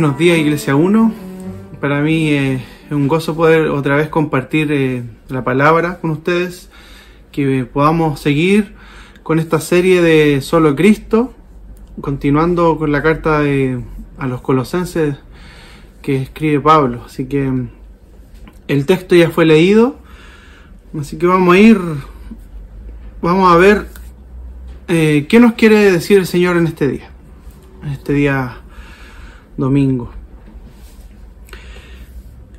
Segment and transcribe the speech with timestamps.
[0.00, 1.12] Buenos días Iglesia 1.
[1.80, 6.70] Para mí eh, es un gozo poder otra vez compartir eh, la palabra con ustedes,
[7.32, 8.76] que podamos seguir
[9.24, 11.34] con esta serie de Solo Cristo,
[12.00, 13.80] continuando con la carta de,
[14.18, 15.16] a los colosenses
[16.00, 17.02] que escribe Pablo.
[17.04, 17.52] Así que
[18.68, 19.98] el texto ya fue leído,
[20.96, 21.80] así que vamos a ir,
[23.20, 23.88] vamos a ver
[24.86, 27.10] eh, qué nos quiere decir el Señor en este día,
[27.82, 28.58] en este día
[29.58, 30.10] domingo.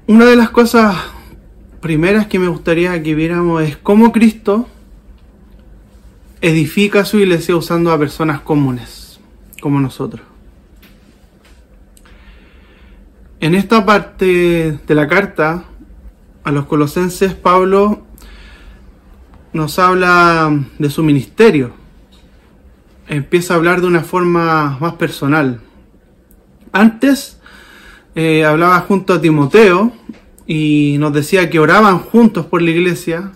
[0.05, 0.95] Una de las cosas
[1.81, 4.67] primeras que me gustaría que viéramos es cómo Cristo
[6.41, 9.19] edifica su iglesia usando a personas comunes,
[9.61, 10.25] como nosotros.
[13.39, 15.63] En esta parte de la carta
[16.43, 18.01] a los colosenses, Pablo
[19.53, 21.71] nos habla de su ministerio.
[23.07, 25.61] Empieza a hablar de una forma más personal,
[26.71, 27.39] antes
[28.15, 29.93] eh, hablaba junto a Timoteo
[30.45, 33.33] y nos decía que oraban juntos por la iglesia,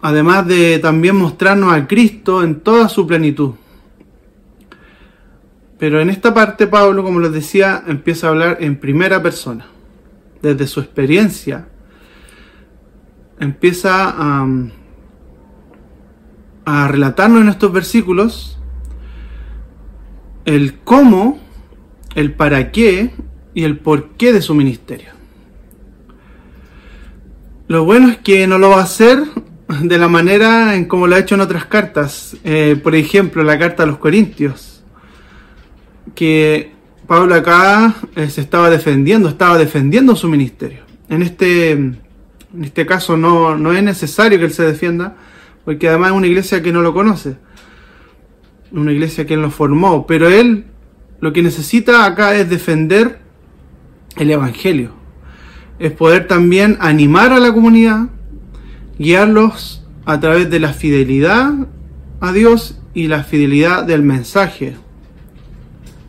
[0.00, 3.52] además de también mostrarnos a Cristo en toda su plenitud.
[5.78, 9.66] Pero en esta parte Pablo, como les decía, empieza a hablar en primera persona,
[10.40, 11.66] desde su experiencia.
[13.38, 14.46] Empieza a,
[16.64, 18.58] a relatarnos en estos versículos
[20.44, 21.41] el cómo
[22.14, 23.10] el para qué
[23.54, 25.10] y el por qué de su ministerio.
[27.68, 29.22] Lo bueno es que no lo va a hacer
[29.80, 32.36] de la manera en como lo ha hecho en otras cartas.
[32.44, 34.82] Eh, por ejemplo, la carta a los Corintios,
[36.14, 36.72] que
[37.06, 40.80] Pablo acá eh, se estaba defendiendo, estaba defendiendo su ministerio.
[41.08, 41.98] En este, en
[42.60, 45.16] este caso no, no es necesario que él se defienda,
[45.64, 47.36] porque además es una iglesia que no lo conoce,
[48.72, 50.64] una iglesia que él lo formó, pero él
[51.22, 53.20] lo que necesita acá es defender
[54.16, 54.90] el Evangelio.
[55.78, 58.08] Es poder también animar a la comunidad,
[58.98, 61.52] guiarlos a través de la fidelidad
[62.20, 64.74] a Dios y la fidelidad del mensaje,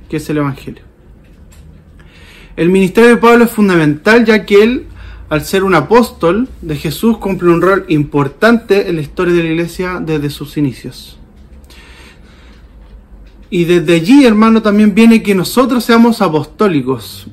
[0.09, 0.81] que es el Evangelio.
[2.55, 4.87] El ministerio de Pablo es fundamental ya que él,
[5.29, 9.49] al ser un apóstol de Jesús, cumple un rol importante en la historia de la
[9.49, 11.19] iglesia desde sus inicios.
[13.53, 17.27] Y desde allí, hermano, también viene que nosotros seamos apostólicos.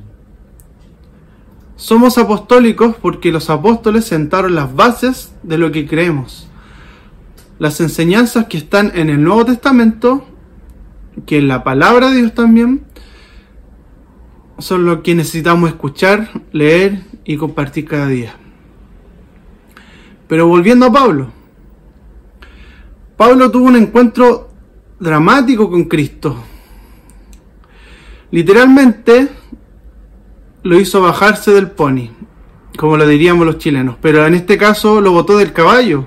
[1.77, 6.47] Somos apostólicos porque los apóstoles sentaron las bases de lo que creemos.
[7.59, 10.27] Las enseñanzas que están en el Nuevo Testamento,
[11.25, 12.85] que en la palabra de Dios también,
[14.59, 18.35] son lo que necesitamos escuchar, leer y compartir cada día.
[20.29, 21.31] Pero volviendo a Pablo.
[23.17, 24.50] Pablo tuvo un encuentro
[25.01, 26.37] dramático con Cristo.
[28.31, 29.29] Literalmente
[30.63, 32.11] lo hizo bajarse del pony,
[32.77, 36.05] como lo diríamos los chilenos, pero en este caso lo botó del caballo.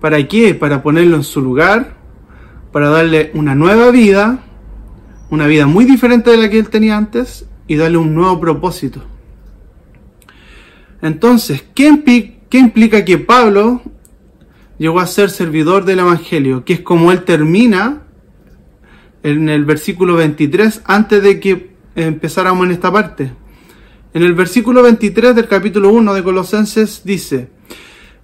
[0.00, 0.54] ¿Para qué?
[0.54, 1.96] Para ponerlo en su lugar,
[2.72, 4.38] para darle una nueva vida,
[5.30, 9.02] una vida muy diferente de la que él tenía antes y darle un nuevo propósito.
[11.02, 13.82] Entonces, ¿qué, ¿qué implica que Pablo
[14.82, 18.02] llegó a ser servidor del Evangelio, que es como él termina
[19.22, 23.32] en el versículo 23 antes de que empezáramos en esta parte.
[24.12, 27.48] En el versículo 23 del capítulo 1 de Colosenses dice,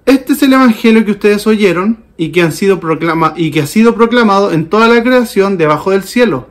[0.05, 3.67] este es el Evangelio que ustedes oyeron y que, han sido proclama y que ha
[3.69, 6.49] sido proclamado en toda la creación debajo del cielo,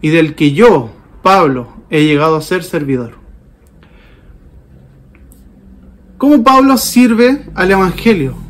[0.00, 0.92] y del que yo,
[1.24, 3.16] Pablo, he llegado a ser servidor.
[6.16, 8.47] ¿Cómo Pablo sirve al Evangelio?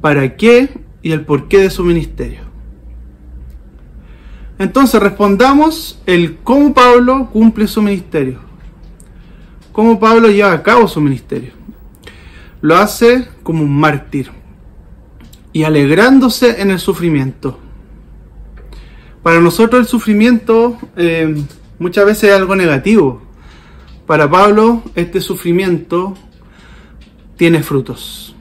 [0.00, 0.70] Para qué
[1.02, 2.40] y el porqué de su ministerio.
[4.58, 8.40] Entonces respondamos el cómo Pablo cumple su ministerio.
[9.72, 11.52] Cómo Pablo lleva a cabo su ministerio.
[12.60, 14.30] Lo hace como un mártir
[15.52, 17.58] y alegrándose en el sufrimiento.
[19.22, 21.42] Para nosotros el sufrimiento eh,
[21.78, 23.22] muchas veces es algo negativo.
[24.06, 26.14] Para Pablo este sufrimiento
[27.36, 28.36] tiene frutos.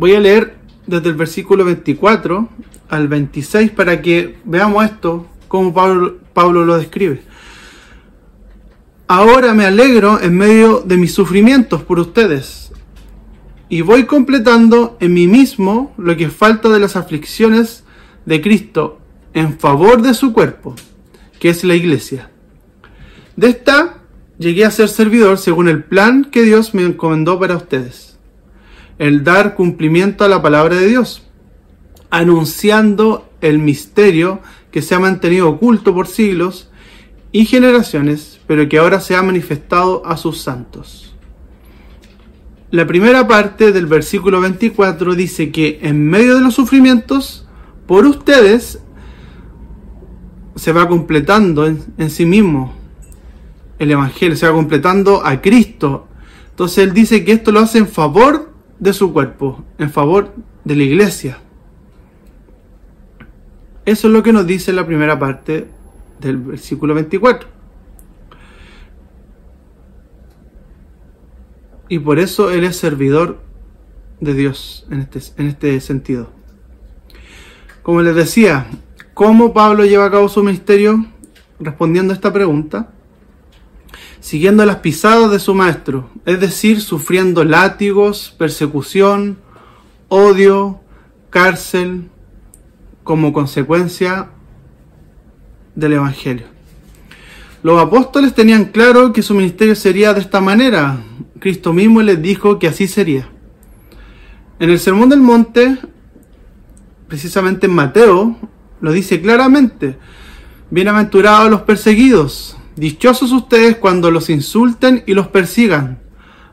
[0.00, 0.54] Voy a leer
[0.86, 2.48] desde el versículo 24
[2.88, 7.20] al 26 para que veamos esto, como Pablo, lo describe.
[9.08, 12.72] Ahora me alegro en medio de mis sufrimientos por ustedes
[13.68, 17.84] y voy completando en mí mismo lo que falta de las aflicciones
[18.24, 19.00] de Cristo
[19.34, 20.74] en favor de su cuerpo,
[21.38, 22.30] que es la iglesia.
[23.36, 23.98] De esta
[24.38, 28.09] llegué a ser servidor según el plan que Dios me encomendó para ustedes
[29.00, 31.22] el dar cumplimiento a la palabra de Dios,
[32.10, 36.70] anunciando el misterio que se ha mantenido oculto por siglos
[37.32, 41.14] y generaciones, pero que ahora se ha manifestado a sus santos.
[42.70, 47.48] La primera parte del versículo 24 dice que en medio de los sufrimientos,
[47.86, 48.80] por ustedes,
[50.56, 52.74] se va completando en, sí mismo
[53.78, 56.06] el Evangelio, se va completando a Cristo.
[56.50, 58.49] Entonces él dice que esto lo hace en favor
[58.80, 60.32] de su cuerpo, en favor
[60.64, 61.38] de la iglesia.
[63.84, 65.68] Eso es lo que nos dice la primera parte
[66.18, 67.48] del versículo 24.
[71.88, 73.38] Y por eso Él es servidor
[74.20, 76.30] de Dios en este, en este sentido.
[77.82, 78.66] Como les decía,
[79.12, 81.04] ¿cómo Pablo lleva a cabo su ministerio?
[81.58, 82.90] Respondiendo a esta pregunta,
[84.20, 89.38] siguiendo las pisadas de su maestro, es decir, sufriendo látigos, persecución,
[90.08, 90.80] odio,
[91.30, 92.10] cárcel,
[93.02, 94.28] como consecuencia
[95.74, 96.46] del Evangelio.
[97.62, 100.98] Los apóstoles tenían claro que su ministerio sería de esta manera.
[101.38, 103.28] Cristo mismo les dijo que así sería.
[104.58, 105.78] En el Sermón del Monte,
[107.08, 108.36] precisamente en Mateo,
[108.80, 109.98] lo dice claramente.
[110.70, 115.98] Bienaventurados los perseguidos, dichosos ustedes cuando los insulten y los persigan.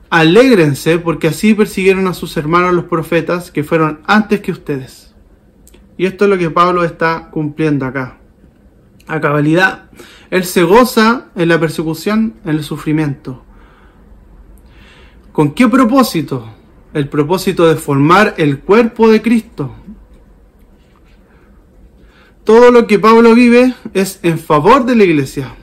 [0.09, 5.15] Alégrense porque así persiguieron a sus hermanos los profetas que fueron antes que ustedes.
[5.97, 8.17] Y esto es lo que Pablo está cumpliendo acá
[9.07, 9.85] a cabalidad.
[10.29, 13.43] Él se goza en la persecución, en el sufrimiento.
[15.31, 16.49] ¿Con qué propósito?
[16.93, 19.73] El propósito de formar el cuerpo de Cristo.
[22.43, 25.53] Todo lo que Pablo vive es en favor de la iglesia.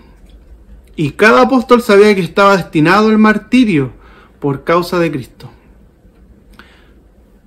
[0.96, 3.92] Y cada apóstol sabía que estaba destinado al martirio
[4.40, 5.50] por causa de Cristo.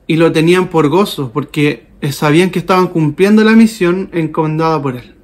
[0.05, 5.17] Y lo tenían por gozo, porque sabían que estaban cumpliendo la misión encomendada por él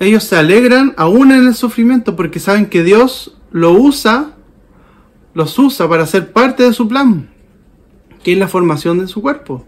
[0.00, 4.36] ellos se alegran aún en el sufrimiento porque saben que Dios lo usa,
[5.34, 7.28] los usa para ser parte de su plan,
[8.22, 9.66] que es la formación de su cuerpo.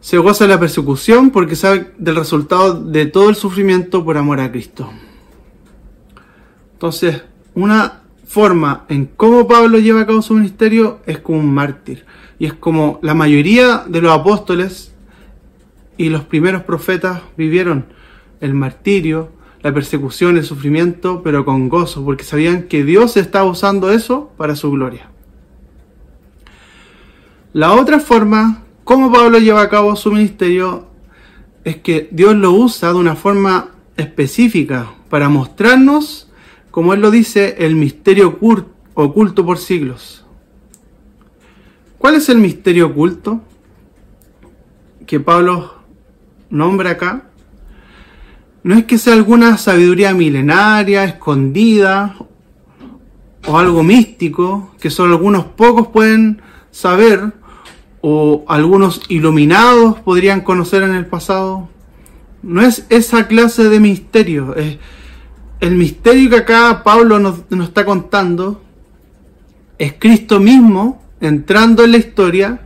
[0.00, 4.40] Se goza de la persecución porque sabe del resultado de todo el sufrimiento por amor
[4.40, 4.90] a Cristo.
[6.74, 7.22] Entonces,
[7.54, 12.04] una forma en cómo Pablo lleva a cabo su ministerio es como un mártir.
[12.38, 14.94] Y es como la mayoría de los apóstoles
[15.96, 17.86] y los primeros profetas vivieron
[18.40, 19.30] el martirio,
[19.62, 24.54] la persecución, el sufrimiento, pero con gozo, porque sabían que Dios estaba usando eso para
[24.54, 25.10] su gloria.
[27.52, 30.86] La otra forma, como Pablo lleva a cabo su ministerio,
[31.62, 36.30] es que Dios lo usa de una forma específica para mostrarnos,
[36.70, 38.38] como él lo dice, el misterio
[38.94, 40.24] oculto por siglos.
[41.98, 43.42] ¿Cuál es el misterio oculto
[45.04, 45.74] que Pablo
[46.48, 47.24] nombra acá?
[48.62, 52.16] no es que sea alguna sabiduría milenaria, escondida,
[53.46, 57.34] o algo místico, que solo algunos pocos pueden saber,
[58.10, 61.68] o algunos iluminados podrían conocer en el pasado.
[62.42, 64.54] No es esa clase de misterio.
[64.54, 64.78] Es
[65.60, 68.62] el misterio que acá Pablo nos, nos está contando
[69.76, 72.62] es Cristo mismo entrando en la historia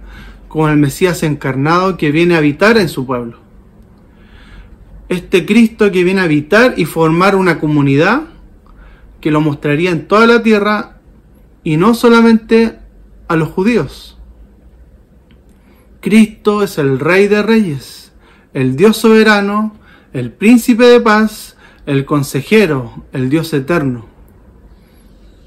[0.49, 3.42] como el Mesías encarnado que viene a habitar en su pueblo
[5.12, 8.22] este Cristo que viene a habitar y formar una comunidad
[9.20, 10.99] que lo mostraría en toda la tierra
[11.62, 12.78] y no solamente
[13.28, 14.12] a los judíos.
[16.02, 18.11] Cristo es el Rey de Reyes,
[18.54, 19.76] el Dios soberano,
[20.12, 21.56] el príncipe de paz,
[21.87, 24.06] el consejero, el Dios eterno,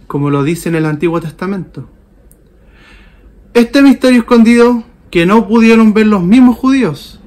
[0.07, 1.89] como lo dice en el Antiguo Testamento.
[3.53, 7.19] Este misterio escondido que no pudieron ver los mismos judíos,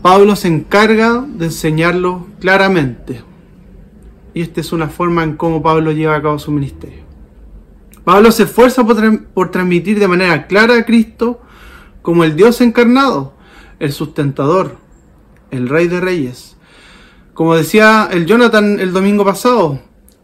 [0.00, 3.22] Pablo se encarga de enseñarlo claramente.
[4.34, 7.02] Y esta es una forma en cómo Pablo lleva a cabo su ministerio.
[8.04, 8.86] Pablo se esfuerza
[9.34, 11.42] por, transmitir de manera clara a Cristo
[12.08, 13.34] como el Dios encarnado,
[13.80, 14.78] el sustentador,
[15.50, 16.56] el Rey de Reyes.
[17.34, 19.78] Como decía el Jonathan el domingo pasado,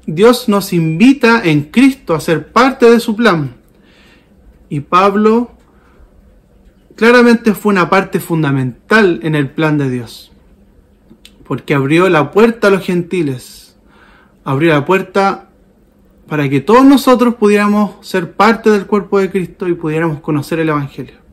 [0.06, 3.56] Dios nos invita en Cristo a ser parte de su plan.
[4.70, 5.50] Y Pablo
[6.96, 10.32] claramente fue una parte fundamental en el plan de Dios,
[11.46, 13.76] porque abrió la puerta a los gentiles,
[14.42, 15.50] abrió la puerta
[16.30, 20.70] para que todos nosotros pudiéramos ser parte del cuerpo de Cristo y pudiéramos conocer el
[20.70, 21.23] Evangelio.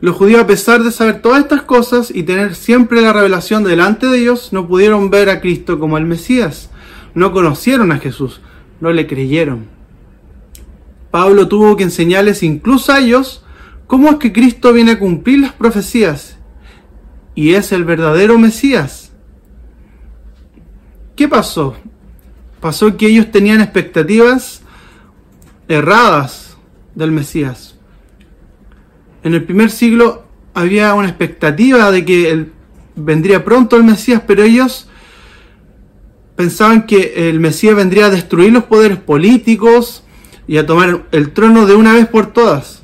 [0.00, 4.06] Los judíos, a pesar de saber todas estas cosas y tener siempre la revelación delante
[4.06, 6.70] de ellos, no pudieron ver a Cristo como el Mesías,
[7.14, 8.40] no conocieron a Jesús,
[8.80, 9.66] no le creyeron.
[11.10, 13.44] Pablo tuvo que enseñarles incluso a ellos
[13.90, 16.36] ¿Cómo es que Cristo viene a cumplir las profecías
[17.34, 19.10] y es el verdadero Mesías?
[21.16, 21.74] ¿qué pasó?
[22.60, 24.62] Pasó que ellos tenían expectativas
[25.66, 26.56] erradas
[26.94, 27.69] del Mesías.
[29.22, 30.24] En el primer siglo
[30.54, 32.46] había una expectativa de que
[32.96, 34.88] vendría pronto el Mesías, pero ellos
[36.36, 40.04] pensaban que el Mesías vendría a destruir los poderes políticos
[40.46, 42.82] y a tomar el trono de una vez por todas.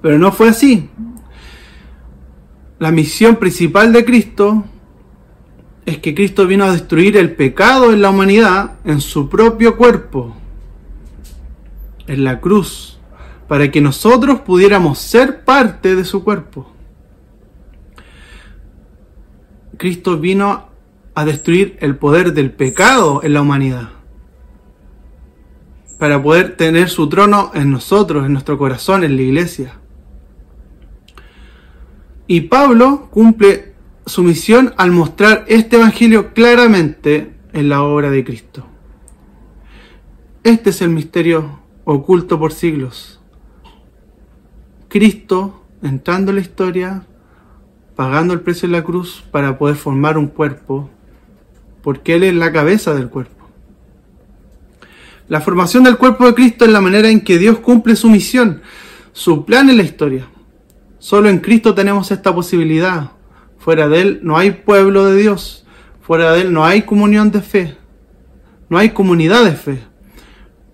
[0.00, 0.88] Pero no fue así.
[2.78, 4.64] La misión principal de Cristo
[5.86, 10.34] es que Cristo vino a destruir el pecado en la humanidad en su propio cuerpo,
[12.06, 12.93] en la cruz,
[13.48, 16.70] para que nosotros pudiéramos ser parte de su cuerpo.
[19.76, 20.68] Cristo vino
[21.14, 23.90] a destruir el poder del pecado en la humanidad,
[25.98, 29.78] para poder tener su trono en nosotros, en nuestro corazón, en la iglesia.
[32.26, 33.74] Y Pablo cumple
[34.06, 38.66] su misión al mostrar este Evangelio claramente en la obra de Cristo.
[40.42, 43.13] Este es el misterio oculto por siglos.
[44.94, 47.04] Cristo entrando en la historia,
[47.96, 50.88] pagando el precio en la cruz para poder formar un cuerpo,
[51.82, 53.48] porque Él es la cabeza del cuerpo.
[55.26, 58.62] La formación del cuerpo de Cristo es la manera en que Dios cumple su misión,
[59.12, 60.28] su plan en la historia.
[61.00, 63.10] Solo en Cristo tenemos esta posibilidad.
[63.58, 65.66] Fuera de Él no hay pueblo de Dios.
[66.02, 67.76] Fuera de Él no hay comunión de fe.
[68.68, 69.82] No hay comunidad de fe.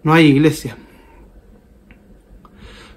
[0.03, 0.77] No hay iglesia.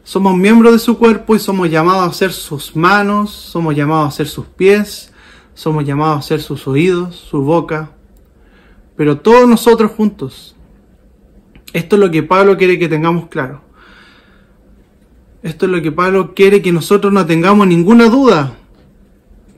[0.03, 4.17] Somos miembros de su cuerpo y somos llamados a ser sus manos, somos llamados a
[4.17, 5.13] ser sus pies,
[5.53, 7.91] somos llamados a ser sus oídos, su boca,
[8.97, 10.57] pero todos nosotros juntos.
[11.71, 13.61] Esto es lo que Pablo quiere que tengamos claro.
[15.41, 18.57] Esto es lo que Pablo quiere que nosotros no tengamos ninguna duda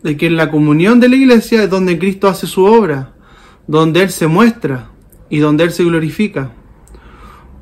[0.03, 3.13] de que en la comunión de la iglesia es donde Cristo hace su obra,
[3.65, 4.89] donde Él se muestra
[5.27, 6.51] y donde Él se glorifica,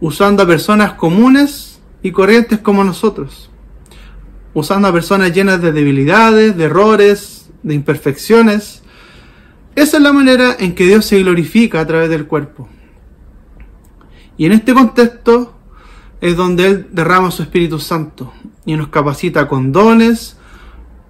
[0.02, 1.73] usando a personas comunes
[2.04, 3.50] y corrientes como nosotros,
[4.54, 8.84] usando a personas llenas de debilidades, de errores, de imperfecciones.
[9.76, 12.70] Esa es la manera en que Dios se glorifica a través del cuerpo.
[14.38, 15.56] Y en este contexto,
[16.24, 18.32] es donde Él derrama su Espíritu Santo
[18.66, 20.38] y nos capacita con dones,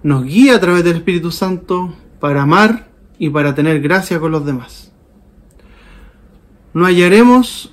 [0.02, 4.44] nos guía a través del Espíritu Santo para amar y para tener gracia con los
[4.44, 4.92] demás.
[6.72, 7.72] No hallaremos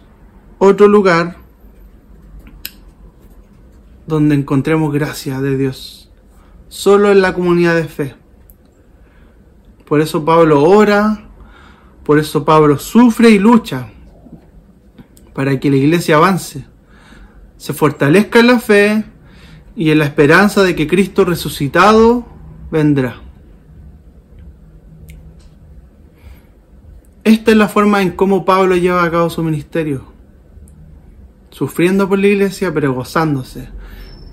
[0.59, 1.40] otro lugar
[4.07, 6.09] donde encontremos gracia de Dios,
[6.69, 8.15] solo en la comunidad de fe.
[9.85, 11.29] Por eso Pablo ora,
[12.03, 13.89] por eso Pablo sufre y lucha
[15.33, 16.65] para que la iglesia avance
[17.57, 19.05] se fortalezca en la fe
[19.75, 22.25] y en la esperanza de que Cristo resucitado
[22.71, 23.21] vendrá.
[27.23, 30.05] Esta es la forma en cómo Pablo lleva a cabo su ministerio,
[31.51, 33.69] sufriendo por la iglesia pero gozándose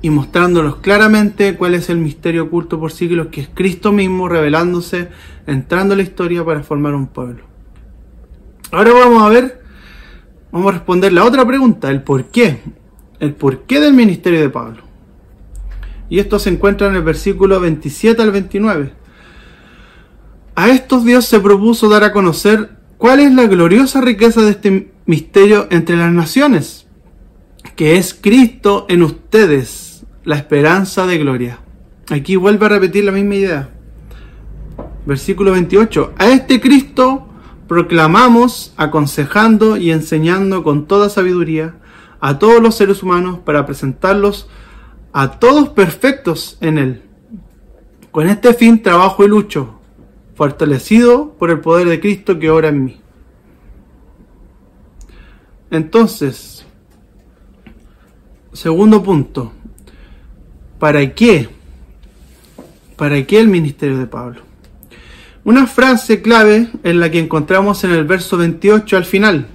[0.00, 5.08] y mostrándonos claramente cuál es el misterio oculto por siglos, que es Cristo mismo revelándose,
[5.46, 7.44] entrando en la historia para formar un pueblo.
[8.70, 9.62] Ahora vamos a ver,
[10.52, 12.60] vamos a responder la otra pregunta, el por qué
[13.20, 14.82] el porqué del ministerio de Pablo.
[16.08, 18.92] Y esto se encuentra en el versículo 27 al 29.
[20.54, 24.92] A estos Dios se propuso dar a conocer cuál es la gloriosa riqueza de este
[25.06, 26.86] misterio entre las naciones,
[27.76, 29.87] que es Cristo en ustedes,
[30.28, 31.58] la esperanza de gloria.
[32.10, 33.70] Aquí vuelve a repetir la misma idea.
[35.06, 36.12] Versículo 28.
[36.18, 37.26] A este Cristo
[37.66, 41.76] proclamamos, aconsejando y enseñando con toda sabiduría
[42.20, 44.50] a todos los seres humanos para presentarlos
[45.14, 47.02] a todos perfectos en Él.
[48.10, 49.80] Con este fin trabajo y lucho,
[50.34, 53.00] fortalecido por el poder de Cristo que obra en mí.
[55.70, 56.66] Entonces,
[58.52, 59.54] segundo punto,
[60.78, 61.48] ¿para qué?
[62.96, 64.42] ¿Para qué el ministerio de Pablo?
[65.44, 69.46] Una frase clave en la que encontramos en el verso 28 al final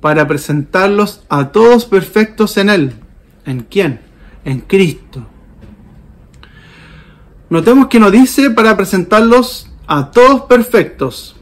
[0.00, 2.92] para presentarlos a todos perfectos en Él.
[3.46, 4.00] ¿En quién?
[4.44, 5.26] En Cristo.
[7.48, 11.36] Notemos que nos dice para presentarlos a todos perfectos.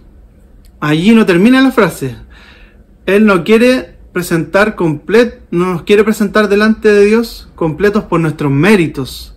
[0.81, 2.17] Allí no termina la frase.
[3.07, 8.51] Él no quiere presentar completo, no nos quiere presentar delante de Dios completos por nuestros
[8.51, 9.37] méritos,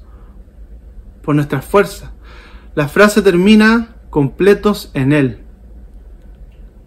[1.21, 2.11] por nuestras fuerzas.
[2.75, 5.39] La frase termina completos en Él,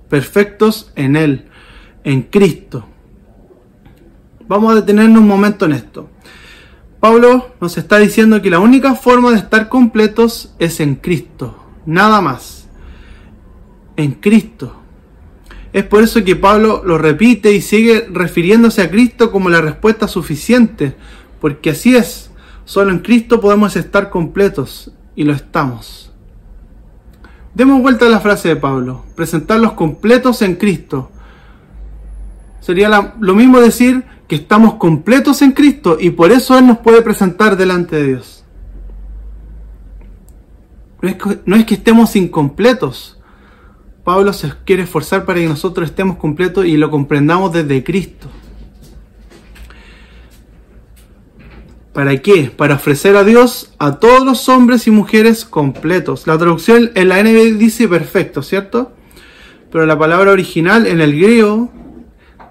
[0.08, 1.48] perfectos en Él
[2.06, 2.86] en Cristo.
[4.46, 6.08] Vamos a detenernos un momento en esto.
[7.00, 12.20] Pablo nos está diciendo que la única forma de estar completos es en Cristo, nada
[12.20, 12.68] más.
[13.96, 14.85] En Cristo.
[15.76, 20.08] Es por eso que Pablo lo repite y sigue refiriéndose a Cristo como la respuesta
[20.08, 20.96] suficiente,
[21.38, 22.30] porque así es,
[22.64, 26.10] solo en Cristo podemos estar completos, y lo estamos.
[27.52, 31.10] Demos vuelta a la frase de Pablo, presentarlos completos en Cristo.
[32.60, 37.02] Sería lo mismo decir que estamos completos en Cristo y por eso Él nos puede
[37.02, 38.44] presentar delante de Dios.
[41.02, 43.16] No es que, no es que estemos incompletos.
[44.06, 48.28] Pablo se quiere esforzar para que nosotros estemos completos y lo comprendamos desde Cristo.
[51.92, 52.52] ¿Para qué?
[52.56, 56.28] Para ofrecer a Dios a todos los hombres y mujeres completos.
[56.28, 58.92] La traducción en la NB dice perfecto, ¿cierto?
[59.72, 61.72] Pero la palabra original en el griego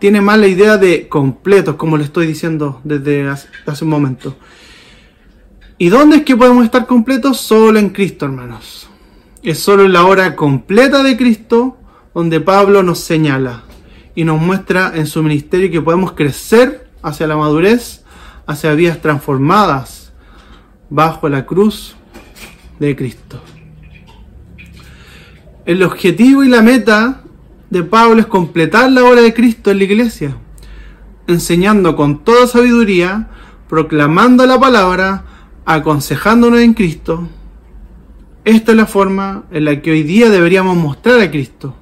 [0.01, 3.47] tiene más la idea de completos, como le estoy diciendo desde hace,
[3.85, 4.35] un momento.
[5.77, 7.39] ¿Y dónde es que podemos estar completos?
[7.39, 8.84] Solo en Cristo, hermanos.
[9.45, 11.77] Es solo en la hora completa de Cristo
[12.15, 13.61] donde Pablo nos señala
[14.15, 18.03] y nos muestra en su ministerio que podemos crecer hacia la madurez,
[18.47, 20.13] hacia vidas transformadas
[20.89, 21.95] bajo la cruz
[22.79, 23.39] de Cristo.
[25.67, 27.21] El objetivo y la meta
[27.69, 30.35] de Pablo es completar la obra de Cristo en la iglesia,
[31.27, 33.29] enseñando con toda sabiduría,
[33.69, 35.23] proclamando la palabra,
[35.65, 37.29] aconsejándonos en Cristo.
[38.45, 41.75] Esta es la forma en la que hoy día deberíamos mostrar a Cristo.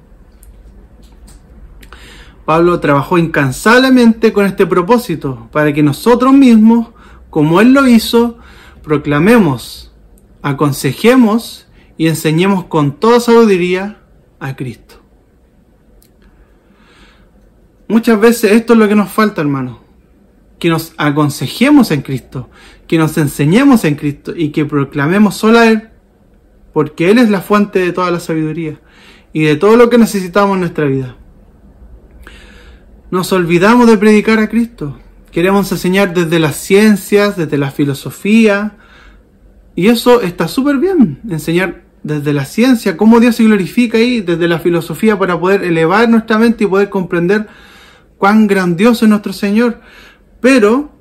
[2.46, 6.88] Pablo trabajó incansablemente con este propósito, para que nosotros mismos,
[7.28, 8.38] como Él lo hizo,
[8.82, 9.92] proclamemos,
[10.40, 11.66] aconsejemos
[11.98, 13.98] y enseñemos con toda sabiduría
[14.40, 15.02] a Cristo.
[17.88, 19.80] Muchas veces esto es lo que nos falta, hermano.
[20.58, 22.48] Que nos aconsejemos en Cristo,
[22.86, 25.90] que nos enseñemos en Cristo y que proclamemos solo a Él,
[26.74, 28.80] porque Él es la fuente de toda la sabiduría
[29.32, 31.16] y de todo lo que necesitamos en nuestra vida.
[33.10, 34.98] Nos olvidamos de predicar a Cristo.
[35.30, 38.76] Queremos enseñar desde las ciencias, desde la filosofía,
[39.76, 44.48] y eso está súper bien, enseñar desde la ciencia cómo Dios se glorifica ahí, desde
[44.48, 47.46] la filosofía para poder elevar nuestra mente y poder comprender
[48.18, 49.80] cuán grandioso es nuestro Señor.
[50.40, 50.92] Pero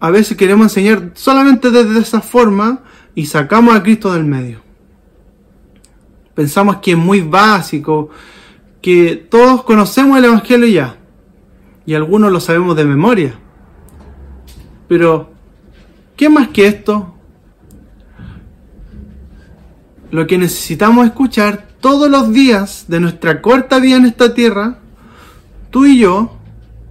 [0.00, 2.82] a veces queremos enseñar solamente desde esa forma
[3.14, 4.69] y sacamos a Cristo del medio.
[6.40, 8.08] Pensamos que es muy básico,
[8.80, 10.96] que todos conocemos el Evangelio ya,
[11.84, 13.34] y algunos lo sabemos de memoria.
[14.88, 15.34] Pero,
[16.16, 17.14] ¿qué más que esto?
[20.10, 24.78] Lo que necesitamos escuchar todos los días de nuestra corta vida en esta tierra
[25.68, 26.38] tú y yo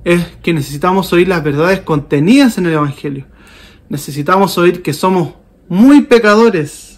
[0.03, 3.25] es que necesitamos oír las verdades contenidas en el Evangelio.
[3.89, 5.33] Necesitamos oír que somos
[5.67, 6.88] muy pecadores.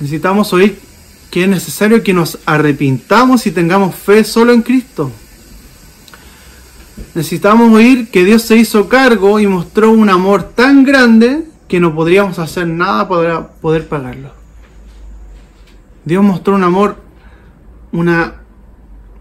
[0.00, 0.78] Necesitamos oír
[1.30, 5.10] que es necesario que nos arrepintamos y tengamos fe solo en Cristo.
[7.14, 11.94] Necesitamos oír que Dios se hizo cargo y mostró un amor tan grande que no
[11.94, 14.32] podríamos hacer nada para poder pagarlo.
[16.04, 16.96] Dios mostró un amor,
[17.90, 18.34] una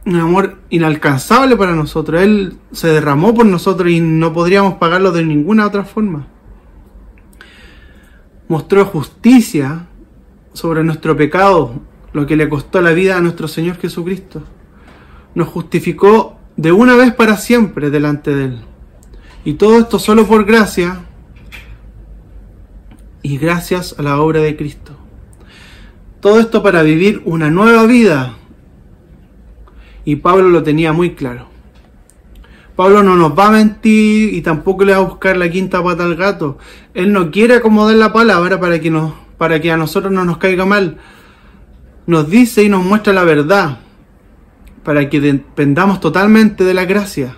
[0.05, 2.21] un amor inalcanzable para nosotros.
[2.21, 6.27] Él se derramó por nosotros y no podríamos pagarlo de ninguna otra forma.
[8.47, 9.87] Mostró justicia
[10.53, 11.73] sobre nuestro pecado,
[12.13, 14.43] lo que le costó la vida a nuestro Señor Jesucristo.
[15.35, 18.61] Nos justificó de una vez para siempre delante de Él.
[19.45, 21.05] Y todo esto solo por gracia
[23.21, 24.93] y gracias a la obra de Cristo.
[26.19, 28.35] Todo esto para vivir una nueva vida
[30.05, 31.47] y Pablo lo tenía muy claro.
[32.75, 36.05] Pablo no nos va a mentir y tampoco le va a buscar la quinta pata
[36.05, 36.57] al gato.
[36.93, 40.37] Él no quiere acomodar la palabra para que, nos, para que a nosotros no nos
[40.37, 40.99] caiga mal.
[42.07, 43.79] Nos dice y nos muestra la verdad
[44.85, 47.35] para que dependamos totalmente de la gracia.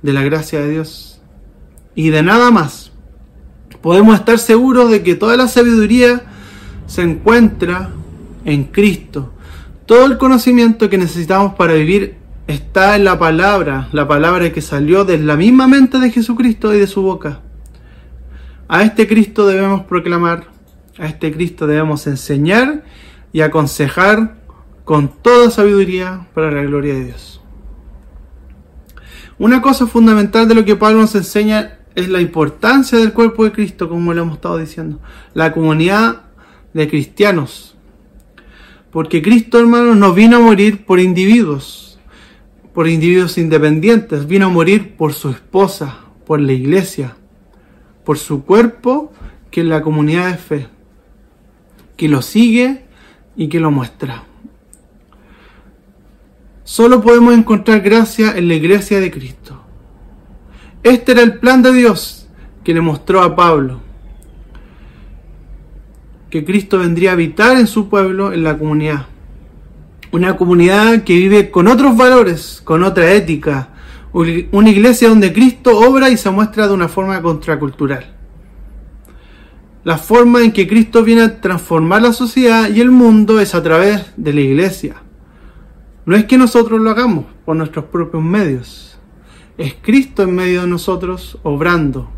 [0.00, 1.20] De la gracia de Dios.
[1.94, 2.92] Y de nada más.
[3.82, 6.22] Podemos estar seguros de que toda la sabiduría
[6.86, 7.90] se encuentra
[8.46, 9.34] en Cristo
[9.84, 15.04] todo el conocimiento que necesitamos para vivir está en la palabra, la palabra que salió
[15.04, 17.40] de la misma mente de Jesucristo y de su boca.
[18.68, 20.48] A este Cristo debemos proclamar,
[20.98, 22.84] a este Cristo debemos enseñar
[23.32, 24.36] y aconsejar
[24.84, 27.40] con toda sabiduría para la gloria de Dios.
[29.38, 33.52] Una cosa fundamental de lo que Pablo nos enseña es la importancia del cuerpo de
[33.52, 35.00] Cristo, como lo hemos estado diciendo,
[35.34, 36.22] la comunidad
[36.74, 37.78] de cristianos
[38.90, 41.98] porque Cristo, hermano, no vino a morir por individuos,
[42.72, 47.16] por individuos independientes, vino a morir por su esposa, por la iglesia,
[48.08, 49.12] por su cuerpo,
[49.50, 50.68] que es la comunidad de fe,
[51.94, 52.86] que lo sigue
[53.36, 54.24] y que lo muestra.
[56.64, 59.60] Solo podemos encontrar gracia en la iglesia de Cristo.
[60.82, 62.26] Este era el plan de Dios
[62.64, 63.82] que le mostró a Pablo.
[66.30, 69.04] Que Cristo vendría a habitar en su pueblo, en la comunidad.
[70.12, 73.68] Una comunidad que vive con otros valores, con otra ética.
[74.12, 78.18] Una iglesia donde Cristo obra y se muestra de una forma contracultural
[79.88, 83.62] la forma en que Cristo viene a transformar la sociedad y el mundo es a
[83.62, 84.96] través de la iglesia.
[86.04, 88.98] No es que nosotros lo hagamos por nuestros propios medios.
[89.56, 92.10] Es Cristo en medio de nosotros obrando.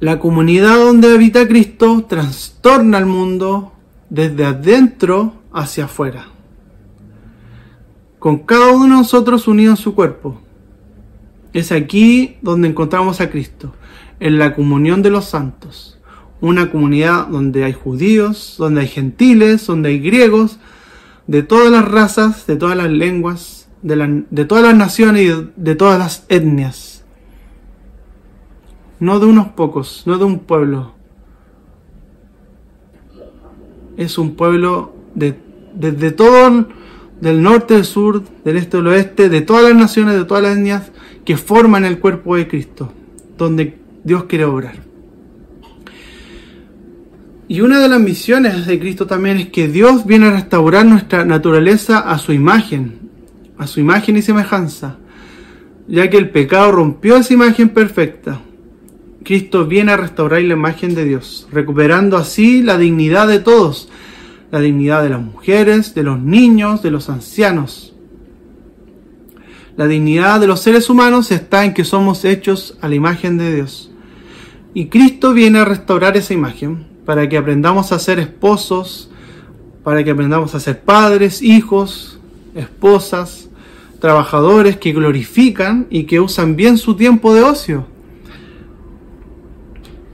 [0.00, 3.74] La comunidad donde habita Cristo trastorna el mundo
[4.10, 6.33] desde adentro hacia afuera.
[8.24, 10.40] Con cada uno de nosotros unido en su cuerpo.
[11.52, 13.74] Es aquí donde encontramos a Cristo,
[14.18, 15.98] en la comunión de los santos.
[16.40, 20.58] Una comunidad donde hay judíos, donde hay gentiles, donde hay griegos,
[21.26, 25.98] de todas las razas, de todas las lenguas, de, todas las naciones y de, todas
[25.98, 27.04] las etnias.
[29.00, 30.94] No de unos pocos, no de un pueblo.
[33.98, 35.38] Es un pueblo de,
[35.74, 36.68] desde todo
[37.20, 40.56] del norte, del sur, del este, del oeste, de todas las naciones, de todas las
[40.56, 40.90] etnias,
[41.24, 42.92] que forman el cuerpo de Cristo,
[43.38, 44.76] donde Dios quiere obrar.
[47.46, 51.24] Y una de las misiones de Cristo también es que Dios viene a restaurar nuestra
[51.24, 53.00] naturaleza a su imagen,
[53.58, 54.96] a su imagen y semejanza,
[55.86, 58.40] ya que el pecado rompió esa imagen perfecta.
[59.22, 63.88] Cristo viene a restaurar la imagen de Dios, recuperando así la dignidad de todos,
[64.54, 67.92] la dignidad de las mujeres, de los niños, de los ancianos,
[69.76, 73.52] la dignidad de los seres humanos está en que somos hechos a la imagen de
[73.52, 73.90] Dios.
[74.72, 79.10] Y Cristo viene a restaurar esa imagen para que aprendamos a ser esposos,
[79.82, 82.20] para que aprendamos a ser padres, hijos,
[82.54, 83.48] esposas,
[83.98, 87.88] trabajadores que glorifican y que usan bien su tiempo de ocio,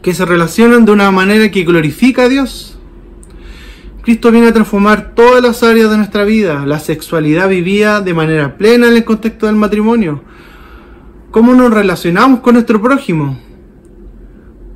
[0.01, 2.70] que se relacionan de una manera que glorifica a Dios
[4.03, 6.65] Cristo viene a transformar todas las áreas de nuestra vida.
[6.65, 10.23] La sexualidad vivía de manera plena en el contexto del matrimonio.
[11.31, 13.39] ¿Cómo nos relacionamos con nuestro prójimo?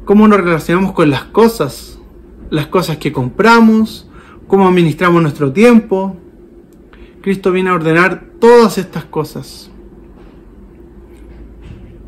[0.04, 1.98] ¿Cómo nos relacionamos con las cosas?
[2.50, 4.10] Las cosas que compramos,
[4.46, 6.16] cómo administramos nuestro tiempo.
[7.22, 9.70] Cristo viene a ordenar todas estas cosas.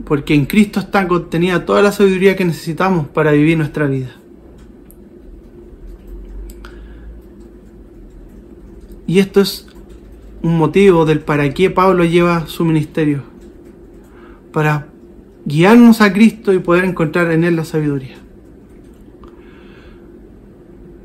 [0.04, 4.10] Porque en Cristo está contenida toda la sabiduría que necesitamos para vivir nuestra vida.
[9.06, 9.66] Y esto es
[10.42, 13.22] un motivo del para qué Pablo lleva su ministerio.
[14.52, 14.88] Para
[15.44, 18.16] guiarnos a Cristo y poder encontrar en Él la sabiduría.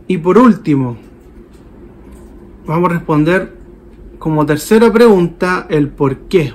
[0.07, 0.97] Y por último,
[2.65, 3.53] vamos a responder
[4.19, 6.53] como tercera pregunta el por qué.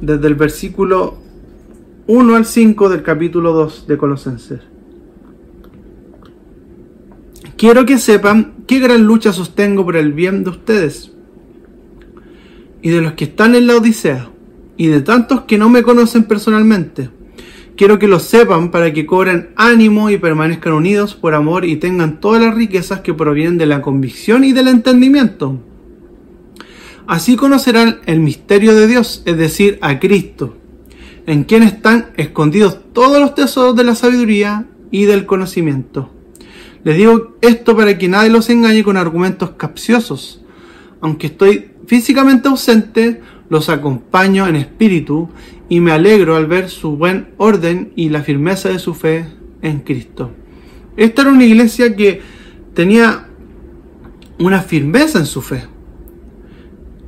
[0.00, 1.16] Desde el versículo
[2.06, 4.73] 1 al 5 del capítulo 2 de Colosenses.
[7.56, 11.12] Quiero que sepan qué gran lucha sostengo por el bien de ustedes
[12.82, 14.30] y de los que están en la Odisea
[14.76, 17.10] y de tantos que no me conocen personalmente.
[17.76, 22.20] Quiero que lo sepan para que cobren ánimo y permanezcan unidos por amor y tengan
[22.20, 25.60] todas las riquezas que provienen de la convicción y del entendimiento.
[27.06, 30.56] Así conocerán el misterio de Dios, es decir, a Cristo,
[31.26, 36.13] en quien están escondidos todos los tesoros de la sabiduría y del conocimiento.
[36.84, 40.42] Les digo esto para que nadie los engañe con argumentos capciosos.
[41.00, 45.30] Aunque estoy físicamente ausente, los acompaño en espíritu
[45.68, 49.26] y me alegro al ver su buen orden y la firmeza de su fe
[49.62, 50.30] en Cristo.
[50.96, 52.20] Esta era una iglesia que
[52.74, 53.28] tenía
[54.38, 55.64] una firmeza en su fe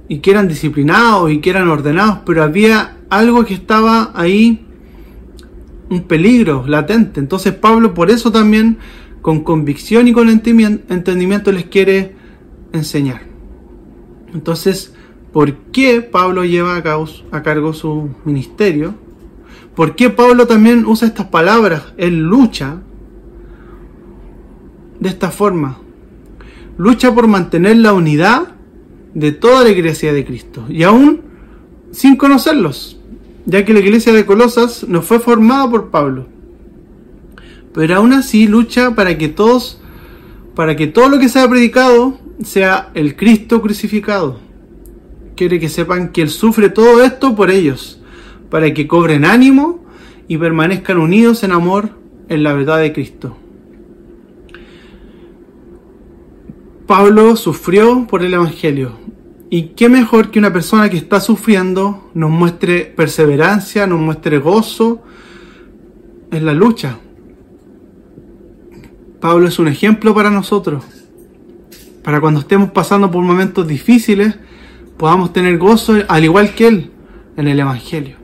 [0.09, 4.65] y que eran disciplinados y que eran ordenados, pero había algo que estaba ahí,
[5.91, 7.21] un peligro latente.
[7.21, 8.79] Entonces Pablo por eso también
[9.27, 12.15] con convicción y con entendimiento les quiere
[12.73, 13.23] enseñar.
[14.33, 14.95] Entonces,
[15.33, 18.95] ¿por qué Pablo lleva a, cargo su ministerio?
[19.75, 21.93] ¿Por qué Pablo también usa estas palabras?
[21.97, 22.77] Él lucha
[25.01, 25.81] de esta forma.
[26.79, 28.55] Lucha por mantener la unidad
[29.15, 30.67] de toda la iglesia de Cristo.
[30.69, 31.23] Y aún
[31.91, 33.01] sin conocerlos,
[33.45, 36.36] ya que la iglesia de Colosas no fue formada por Pablo
[37.77, 39.79] pero aún así lucha para que todos,
[40.55, 44.41] para que todo lo que sea predicado sea el Cristo crucificado.
[45.37, 48.01] Quiere que sepan que Él sufre todo esto por ellos,
[48.49, 49.85] para que cobren ánimo
[50.27, 51.91] y permanezcan unidos en amor
[52.31, 53.37] en la verdad de Cristo.
[56.87, 58.93] Pablo sufrió por el Evangelio.
[59.51, 65.03] Y qué mejor que una persona que está sufriendo nos muestre perseverancia, nos muestre gozo
[66.31, 67.01] en la lucha.
[69.27, 70.85] Pablo es un ejemplo para nosotros.
[72.05, 74.37] Para cuando estemos pasando por momentos difíciles,
[74.97, 76.93] podamos tener gozo, al igual que él,
[77.37, 78.19] en el Evangelio.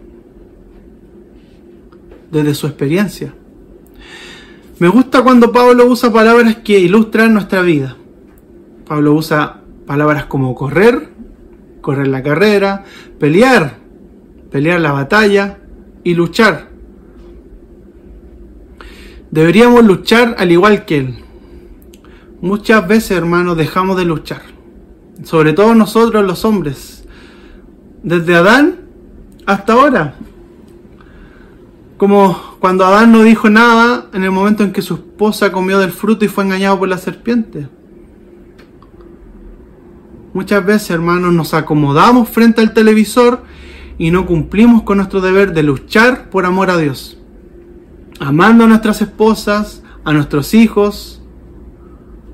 [2.31, 3.35] Desde su experiencia.
[4.79, 7.97] Me gusta cuando Pablo usa palabras que ilustran nuestra vida.
[8.87, 11.09] Pablo usa palabras como correr,
[11.81, 12.85] correr la carrera,
[13.19, 13.79] pelear,
[14.53, 15.59] pelear la batalla
[16.05, 16.69] y luchar.
[19.33, 21.25] Deberíamos luchar al igual que Él.
[22.43, 24.43] Muchas veces, hermanos, dejamos de luchar.
[25.25, 27.09] Sobre todo nosotros los hombres.
[28.03, 28.81] Desde Adán
[29.47, 30.17] hasta ahora.
[31.97, 35.93] Como cuando Adán no dijo nada en el momento en que su esposa comió del
[35.93, 37.69] fruto y fue engañado por la serpiente.
[40.35, 43.45] Muchas veces, hermanos, nos acomodamos frente al televisor
[43.97, 47.17] y no cumplimos con nuestro deber de luchar por amor a Dios
[48.21, 51.23] amando a nuestras esposas, a nuestros hijos,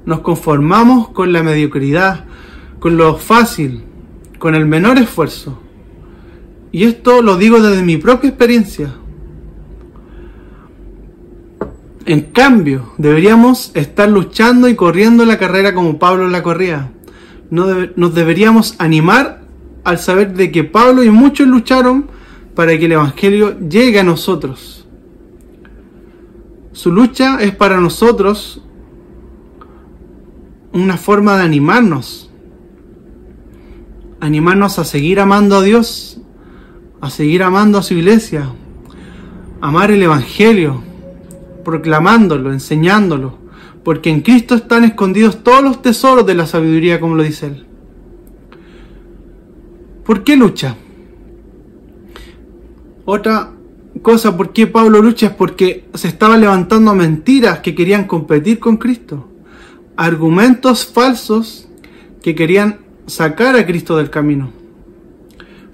[0.06, 2.24] nos conformamos con la mediocridad,
[2.78, 3.84] con lo fácil,
[4.38, 5.60] con el menor esfuerzo.
[6.72, 8.94] Y esto lo digo desde mi propia experiencia.
[12.06, 16.90] En cambio, deberíamos estar luchando y corriendo la carrera como Pablo la corría.
[17.50, 19.42] nos deberíamos animar
[19.84, 22.06] al saber de que Pablo y muchos lucharon
[22.54, 24.77] para que el Evangelio llegue a nosotros.
[26.78, 28.62] Su lucha es para nosotros
[30.72, 32.30] una forma de animarnos.
[34.20, 36.20] Animarnos a seguir amando a Dios,
[37.00, 38.52] a seguir amando a su iglesia,
[39.60, 40.84] amar el Evangelio,
[41.64, 43.38] proclamándolo, enseñándolo,
[43.82, 47.66] porque en Cristo están escondidos todos los tesoros de la sabiduría, como lo dice Él.
[50.04, 50.76] ¿Por qué lucha?
[53.04, 53.57] Otra
[54.02, 58.76] cosa por qué Pablo lucha es porque se estaban levantando mentiras que querían competir con
[58.76, 59.28] Cristo.
[59.96, 61.68] Argumentos falsos
[62.22, 64.50] que querían sacar a Cristo del camino.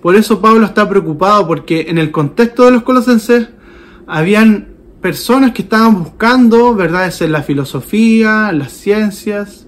[0.03, 3.49] Por eso Pablo está preocupado porque en el contexto de los colosenses
[4.07, 4.69] habían
[5.01, 9.67] personas que estaban buscando verdades en la filosofía, en las ciencias.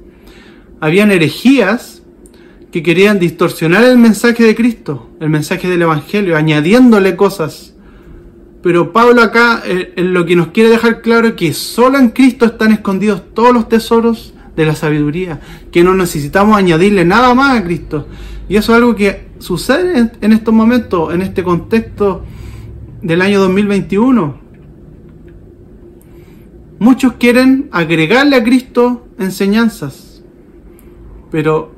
[0.81, 2.03] Habían herejías
[2.71, 7.76] que querían distorsionar el mensaje de Cristo, el mensaje del Evangelio, añadiéndole cosas
[8.67, 12.47] pero Pablo acá eh, lo que nos quiere dejar claro es que solo en Cristo
[12.47, 15.39] están escondidos todos los tesoros de la sabiduría,
[15.71, 18.09] que no necesitamos añadirle nada más a Cristo.
[18.49, 22.25] Y eso es algo que sucede en estos momentos, en este contexto
[23.03, 24.37] del año 2021.
[26.81, 30.25] Muchos quieren agregarle a Cristo enseñanzas,
[31.31, 31.73] pero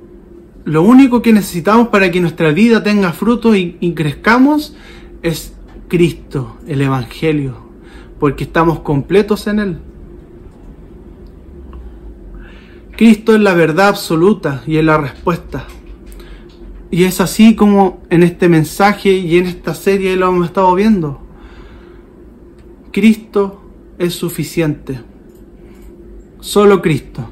[0.64, 4.74] lo único que necesitamos para que nuestra vida tenga fruto y, y crezcamos
[5.22, 5.52] es
[5.88, 7.56] Cristo, el Evangelio,
[8.20, 9.78] porque estamos completos en Él.
[12.96, 15.64] Cristo es la verdad absoluta y es la respuesta.
[16.90, 21.20] Y es así como en este mensaje y en esta serie lo hemos estado viendo.
[22.92, 23.62] Cristo
[23.98, 25.00] es suficiente.
[26.40, 27.30] Solo Cristo.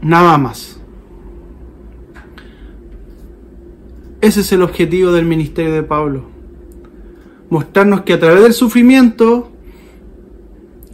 [0.00, 0.80] Nada más.
[4.20, 6.31] Ese es el objetivo del ministerio de Pablo
[7.52, 9.52] mostrarnos que a través del sufrimiento,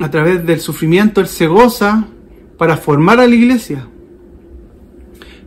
[0.01, 2.09] a través del sufrimiento Él se goza
[2.57, 3.87] para formar a la iglesia.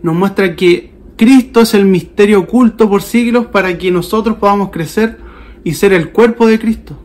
[0.04, 5.18] Nos muestra que Cristo es el misterio oculto por siglos para que nosotros podamos crecer
[5.66, 6.98] y ser el cuerpo de Cristo.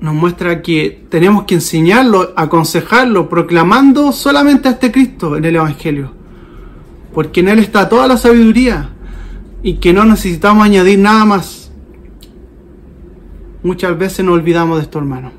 [0.00, 6.10] Nos muestra que tenemos que enseñarlo, aconsejarlo, proclamando solamente a este Cristo en el Evangelio.
[7.12, 8.90] Porque en Él está toda la sabiduría
[9.62, 11.63] y que no necesitamos añadir nada más
[13.64, 15.32] muchas veces nos olvidamos de esto, hermano.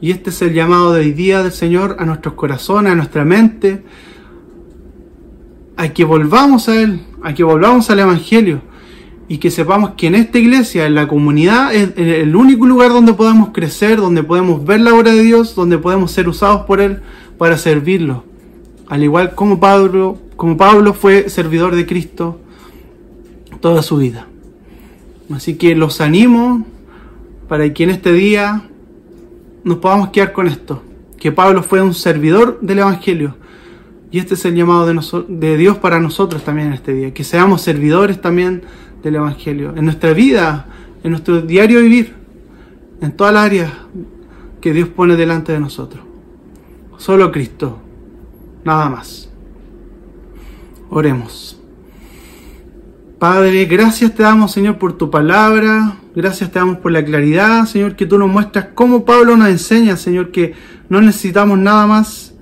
[0.00, 3.24] Y este es el llamado de hoy día del Señor a nuestros corazones, a nuestra
[3.24, 3.82] mente,
[5.76, 8.62] a que volvamos a Él, a que volvamos al Evangelio
[9.28, 13.12] y que sepamos que en esta iglesia, en la comunidad, es el único lugar donde
[13.12, 17.02] podemos crecer, donde podemos ver la obra de Dios, donde podemos ser usados por Él
[17.36, 18.24] para servirlo.
[18.88, 22.40] Al igual como Pablo, como Pablo fue servidor de Cristo
[23.60, 24.28] toda su vida.
[25.30, 26.64] Así que los animo
[27.48, 28.68] para que en este día
[29.64, 30.82] nos podamos quedar con esto,
[31.18, 33.36] que Pablo fue un servidor del Evangelio.
[34.10, 37.24] Y este es el llamado de, de Dios para nosotros también en este día, que
[37.24, 38.62] seamos servidores también
[39.02, 40.66] del Evangelio, en nuestra vida,
[41.02, 42.14] en nuestro diario vivir,
[43.00, 43.72] en todas las áreas
[44.60, 46.02] que Dios pone delante de nosotros.
[46.96, 47.78] Solo Cristo,
[48.64, 49.30] nada más.
[50.90, 51.60] Oremos.
[53.18, 55.96] Padre, gracias te damos, Señor, por tu palabra.
[56.18, 59.96] Gracias te damos por la claridad, Señor, que tú nos muestras cómo Pablo nos enseña,
[59.96, 60.52] Señor, que
[60.88, 62.34] no necesitamos nada más.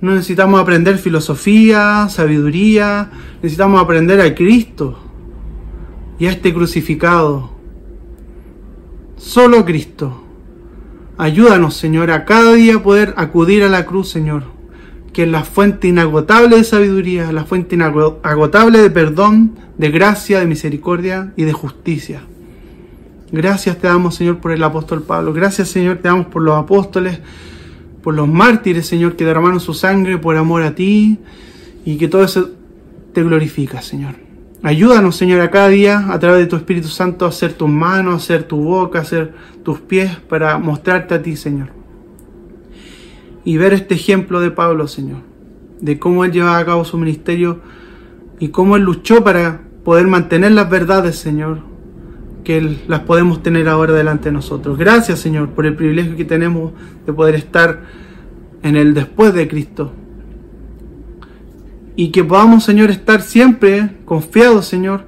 [0.00, 3.10] No necesitamos aprender filosofía, sabiduría.
[3.42, 4.96] Necesitamos aprender a Cristo
[6.20, 7.50] y a este crucificado.
[9.16, 10.22] Solo Cristo.
[11.18, 14.44] Ayúdanos, Señor, a cada día poder acudir a la cruz, Señor,
[15.12, 20.46] que es la fuente inagotable de sabiduría, la fuente inagotable de perdón, de gracia, de
[20.46, 22.22] misericordia y de justicia.
[23.32, 25.32] Gracias te damos, Señor, por el apóstol Pablo.
[25.32, 27.20] Gracias, Señor, te damos por los apóstoles,
[28.02, 31.18] por los mártires, Señor, que derramaron su sangre por amor a ti
[31.84, 32.50] y que todo eso
[33.12, 34.14] te glorifica, Señor.
[34.62, 38.14] Ayúdanos, Señor, a cada día a través de tu Espíritu Santo a hacer tus manos,
[38.14, 39.32] a hacer tu boca, a hacer
[39.64, 41.79] tus pies para mostrarte a ti, Señor.
[43.44, 45.18] Y ver este ejemplo de Pablo, Señor,
[45.80, 47.60] de cómo él llevaba a cabo su ministerio
[48.38, 51.60] y cómo él luchó para poder mantener las verdades, Señor,
[52.44, 54.78] que las podemos tener ahora delante de nosotros.
[54.78, 56.72] Gracias, Señor, por el privilegio que tenemos
[57.06, 57.80] de poder estar
[58.62, 59.92] en el después de Cristo
[61.96, 65.04] y que podamos, Señor, estar siempre confiados, Señor,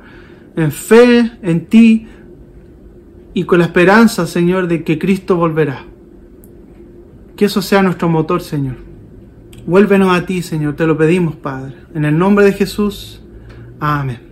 [0.57, 2.07] en fe en ti
[3.35, 5.87] y con la esperanza, Señor, de que Cristo volverá.
[7.37, 8.77] Que eso sea nuestro motor, Señor.
[9.67, 11.75] Vuélvenos a ti, Señor, te lo pedimos, Padre.
[11.95, 13.23] En el nombre de Jesús.
[13.79, 14.32] Amén.